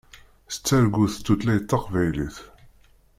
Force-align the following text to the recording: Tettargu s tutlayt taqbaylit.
Tettargu 0.49 1.03
s 1.13 1.15
tutlayt 1.25 1.67
taqbaylit. 1.69 2.37